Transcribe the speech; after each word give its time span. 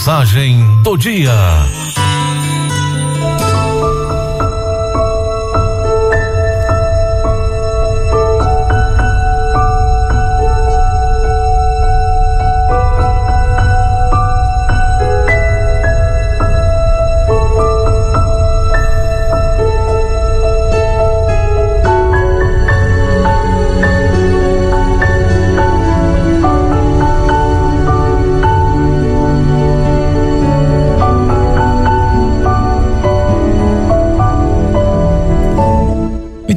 Mensagem 0.00 0.64
do 0.82 0.96
dia. 0.96 1.99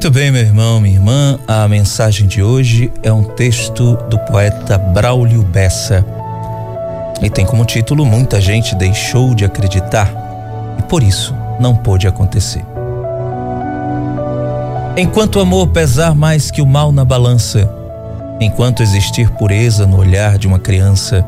Muito 0.03 0.15
bem, 0.15 0.31
meu 0.31 0.41
irmão, 0.41 0.81
minha 0.81 0.95
irmã. 0.95 1.39
A 1.47 1.65
mensagem 1.65 2.27
de 2.27 2.43
hoje 2.43 2.91
é 3.01 3.13
um 3.13 3.23
texto 3.23 3.95
do 4.09 4.19
poeta 4.19 4.77
Braulio 4.77 5.41
Bessa. 5.43 6.05
E 7.21 7.29
tem 7.29 7.45
como 7.45 7.63
título 7.63 8.05
Muita 8.05 8.41
gente 8.41 8.75
deixou 8.75 9.33
de 9.33 9.45
acreditar 9.45 10.13
e 10.77 10.81
por 10.81 11.01
isso 11.01 11.33
não 11.57 11.73
pôde 11.73 12.05
acontecer. 12.05 12.65
Enquanto 14.97 15.37
o 15.37 15.39
amor 15.39 15.69
pesar 15.69 16.13
mais 16.13 16.51
que 16.51 16.61
o 16.61 16.65
mal 16.65 16.91
na 16.91 17.05
balança, 17.05 17.73
enquanto 18.41 18.83
existir 18.83 19.29
pureza 19.29 19.87
no 19.87 19.99
olhar 19.99 20.37
de 20.37 20.47
uma 20.47 20.59
criança, 20.59 21.25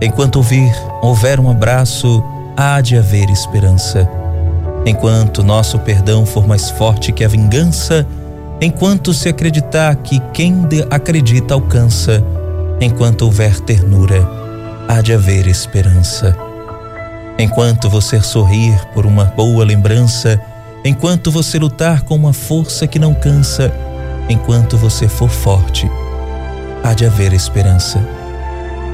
enquanto 0.00 0.36
ouvir, 0.36 0.72
houver 1.02 1.38
um 1.38 1.50
abraço, 1.50 2.24
há 2.56 2.80
de 2.80 2.96
haver 2.96 3.28
esperança 3.28 4.08
Enquanto 4.86 5.42
nosso 5.42 5.80
perdão 5.80 6.24
for 6.24 6.46
mais 6.46 6.70
forte 6.70 7.10
que 7.10 7.24
a 7.24 7.28
vingança, 7.28 8.06
enquanto 8.60 9.12
se 9.12 9.28
acreditar 9.28 9.96
que 9.96 10.20
quem 10.32 10.64
acredita 10.88 11.54
alcança, 11.54 12.22
enquanto 12.80 13.22
houver 13.22 13.58
ternura, 13.58 14.24
há 14.86 15.00
de 15.00 15.12
haver 15.12 15.48
esperança. 15.48 16.36
Enquanto 17.36 17.90
você 17.90 18.20
sorrir 18.20 18.80
por 18.94 19.04
uma 19.04 19.24
boa 19.24 19.64
lembrança, 19.64 20.40
enquanto 20.84 21.32
você 21.32 21.58
lutar 21.58 22.02
com 22.02 22.14
uma 22.14 22.32
força 22.32 22.86
que 22.86 23.00
não 23.00 23.12
cansa, 23.12 23.72
enquanto 24.28 24.78
você 24.78 25.08
for 25.08 25.28
forte, 25.28 25.90
há 26.84 26.94
de 26.94 27.04
haver 27.04 27.32
esperança. 27.32 28.00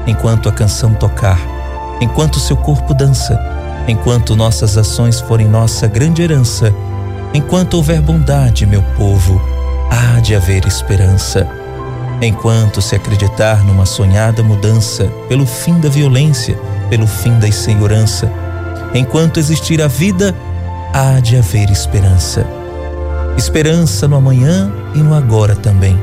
Enquanto 0.07 0.49
a 0.49 0.51
canção 0.51 0.95
tocar, 0.95 1.39
enquanto 2.01 2.39
seu 2.39 2.57
corpo 2.57 2.95
dança, 2.95 3.39
enquanto 3.87 4.35
nossas 4.35 4.77
ações 4.77 5.19
forem 5.19 5.47
nossa 5.47 5.87
grande 5.87 6.21
herança, 6.21 6.73
enquanto 7.33 7.75
houver 7.75 8.01
bondade, 8.01 8.65
meu 8.65 8.81
povo, 8.97 9.41
há 9.89 10.19
de 10.19 10.35
haver 10.35 10.65
esperança. 10.65 11.47
Enquanto 12.21 12.81
se 12.81 12.95
acreditar 12.95 13.63
numa 13.65 13.85
sonhada 13.85 14.41
mudança, 14.41 15.05
pelo 15.27 15.45
fim 15.45 15.79
da 15.79 15.89
violência, 15.89 16.57
pelo 16.89 17.05
fim 17.05 17.37
da 17.39 17.47
insegurança, 17.47 18.31
enquanto 18.93 19.39
existir 19.39 19.81
a 19.81 19.87
vida, 19.87 20.33
há 20.93 21.19
de 21.19 21.35
haver 21.35 21.69
esperança. 21.69 22.45
Esperança 23.37 24.07
no 24.07 24.15
amanhã 24.15 24.71
e 24.95 24.99
no 24.99 25.13
agora 25.13 25.55
também. 25.55 26.01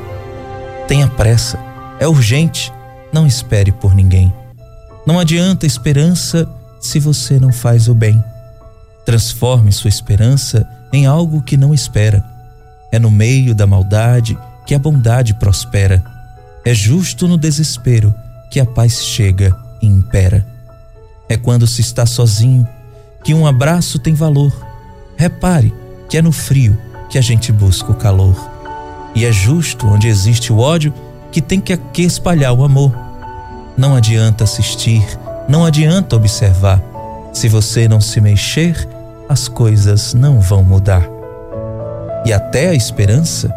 Tenha 0.87 1.07
pressa, 1.07 1.59
é 1.99 2.07
urgente, 2.07 2.73
não 3.13 3.27
espere 3.27 3.73
por 3.73 3.95
ninguém. 3.95 4.33
Não 5.07 5.19
adianta 5.19 5.65
esperança 5.65 6.47
se 6.81 6.99
você 6.99 7.39
não 7.39 7.53
faz 7.53 7.89
o 7.89 7.95
bem. 7.95 8.23
Transforme 9.05 9.71
sua 9.71 9.89
esperança 9.89 10.67
em 10.93 11.07
algo 11.07 11.43
que 11.43 11.57
não 11.57 11.75
espera. 11.75 12.25
É 12.91 12.99
no 12.99 13.11
meio 13.11 13.55
da 13.55 13.67
maldade 13.67 14.37
que 14.67 14.75
a 14.75 14.79
bondade 14.79 15.35
prospera. 15.35 16.03
É 16.65 16.75
justo 16.75 17.29
no 17.29 17.37
desespero 17.37 18.15
que 18.51 18.59
a 18.59 18.67
paz 18.67 19.05
chega 19.05 19.57
e 19.81 19.87
impera. 19.87 20.47
É 21.29 21.37
quando 21.37 21.67
se 21.67 21.81
está 21.81 22.05
sozinho 22.07 22.67
que 23.23 23.35
um 23.35 23.47
abraço 23.47 23.99
tem 23.99 24.15
valor. 24.15 24.53
Repare 25.17 25.73
que 26.09 26.17
é 26.17 26.23
no 26.23 26.33
frio 26.33 26.77
que 27.09 27.19
a 27.19 27.21
gente 27.21 27.53
busca 27.53 27.93
o 27.93 27.97
calor. 27.97 28.35
E 29.15 29.25
é 29.25 29.33
justo 29.33 29.87
onde 29.87 30.09
existe 30.09 30.53
o 30.53 30.59
ódio 30.59 30.93
que 31.31 31.41
tem 31.41 31.61
que 31.61 32.03
espalhar 32.03 32.53
o 32.53 32.65
amor. 32.65 32.93
Não 33.77 33.95
adianta 33.95 34.45
assistir 34.45 35.05
não 35.49 35.65
adianta 35.65 36.17
observar. 36.17 36.81
Se 37.33 37.49
você 37.49 37.89
não 37.89 38.01
se 38.01 38.21
mexer, 38.21 38.89
as 39.29 39.49
coisas 39.49 40.15
não 40.15 40.41
vão 40.41 40.65
mudar. 40.65 41.09
E 42.25 42.33
até 42.33 42.69
a 42.69 42.75
esperança 42.75 43.53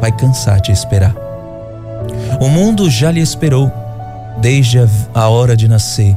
vai 0.00 0.10
cansar 0.10 0.60
de 0.60 0.72
esperar. 0.72 1.14
O 2.40 2.48
mundo 2.48 2.88
já 2.88 3.10
lhe 3.10 3.20
esperou 3.20 3.70
desde 4.38 4.78
a 5.14 5.28
hora 5.28 5.56
de 5.56 5.68
nascer. 5.68 6.16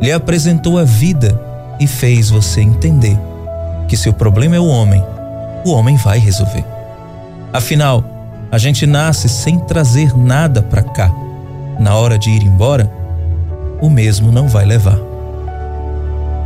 Lhe 0.00 0.12
apresentou 0.12 0.78
a 0.78 0.84
vida 0.84 1.40
e 1.78 1.86
fez 1.86 2.30
você 2.30 2.60
entender 2.60 3.18
que 3.88 3.96
se 3.96 4.08
o 4.08 4.12
problema 4.12 4.56
é 4.56 4.60
o 4.60 4.66
homem, 4.66 5.02
o 5.64 5.70
homem 5.70 5.96
vai 5.96 6.18
resolver. 6.18 6.64
Afinal, 7.52 8.04
a 8.50 8.58
gente 8.58 8.86
nasce 8.86 9.28
sem 9.28 9.58
trazer 9.60 10.16
nada 10.16 10.62
para 10.62 10.82
cá. 10.82 11.10
Na 11.78 11.94
hora 11.94 12.18
de 12.18 12.30
ir 12.30 12.42
embora, 12.42 12.90
o 13.84 13.90
mesmo 13.90 14.32
não 14.32 14.48
vai 14.48 14.64
levar. 14.64 14.98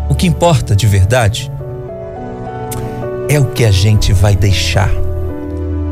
O 0.08 0.14
que 0.14 0.26
importa 0.26 0.74
de 0.74 0.88
verdade 0.88 1.52
é 3.28 3.38
o 3.38 3.44
que 3.52 3.64
a 3.64 3.70
gente 3.70 4.12
vai 4.12 4.34
deixar. 4.34 4.90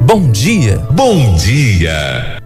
Bom 0.03 0.29
dia! 0.29 0.79
Bom 0.91 1.37
dia! 1.37 2.37